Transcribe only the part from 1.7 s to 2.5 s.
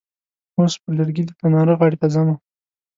غاړې ته ځمه.